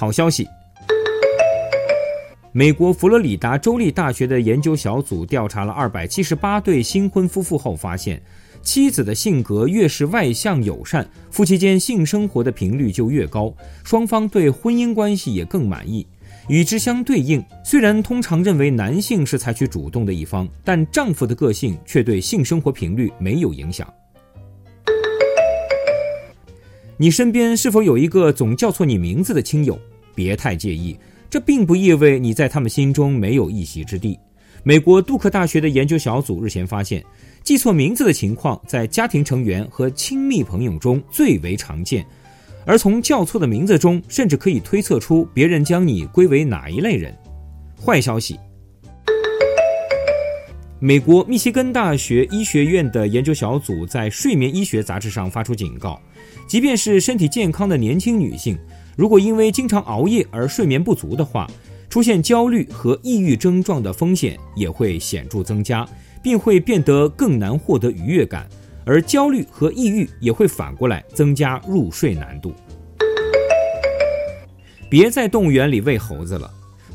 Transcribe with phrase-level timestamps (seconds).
[0.00, 0.48] 好消息。
[2.52, 8.20] 美国佛罗里达州立大学的研究小组调查了二百七十八对新婚夫妇后发现，
[8.62, 13.52] 妻子的性格越是外向友善，夫妻间性生活的频率就越高，
[13.84, 16.06] 双方对婚姻关系也更满意。
[16.48, 23.86] 与之相对应，虽然通常认为男性是采取主动的一方，但丈夫的个性却对性生活频率没有影响。
[27.00, 29.80] 你身边是否有一个总叫错你名字的亲友？
[30.14, 30.94] 别太介意。
[31.30, 34.18] 这并不意味你在他们心中没有一席之地。
[34.62, 37.02] 美国杜克大学的研究小组日前发现，
[37.42, 42.04] 记错名字的情况在家庭成员和亲密朋友中最为常见，
[42.66, 47.16] 而从叫错的名字中，甚至可以推测出别人将你归为哪一类人。
[47.82, 48.38] 坏消息：
[50.82, 56.00] 美国密歇根大学医学院的研究小组在《睡眠医学》杂志上发出警告，
[56.46, 58.58] 即便是身体健康的年轻女性。
[58.96, 61.46] 如果因为经常熬夜而睡眠不足的话，
[61.90, 65.86] 出现焦虑和抑郁症状的风险也会显著增加，
[66.22, 68.48] 并会变得更难获得愉悦感，
[68.86, 72.54] 而焦虑和抑郁也会反过来增加入睡难度。
[74.88, 76.50] 别在动物园里喂猴子了。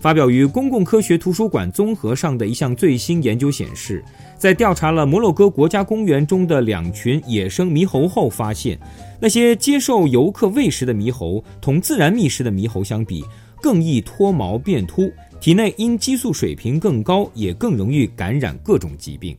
[0.06, 4.06] 发表于《公共科学图书馆综合》上的一项最新研究显示，
[4.38, 8.80] 在调查了摩洛哥国家公园中的两群野生猕猴后，发现
[9.20, 13.26] 那些接受游客喂食的猕猴，同自然觅食的猕猴相比，
[13.60, 15.12] 更易脱毛变秃，
[15.42, 19.36] 体内因激素水平更高，也更容易感染各种疾病。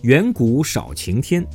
[0.00, 1.46] 远古少晴天。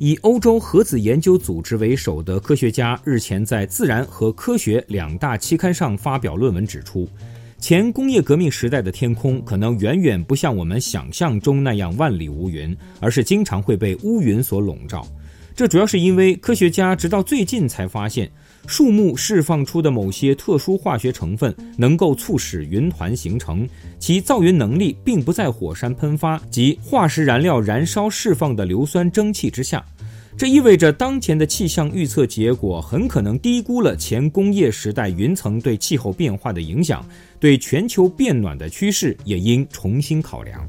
[0.00, 7.06] 以欧洲核子研究组织为首的科学家日前在《自然》和《科学》两大期刊上发表论文，指出，
[7.58, 15.06] 前工业革命时代的天空可能远远不像我们想象中那样万里无云，而是经常会被乌云所笼罩。
[15.60, 18.32] 这主要是因为科学家直到最近才发现，
[18.66, 29.84] 树木释放出的某些特殊化学成分能够促使云团形成，其造云能力并不在火山喷发及化石燃料燃烧释放的硫酸蒸汽之下。
[30.34, 37.06] 这意味着当前的气象预测结果很可能低估了前工业时代云层对气候变化的影响，
[37.38, 40.66] 对全球变暖的趋势也应重新考量。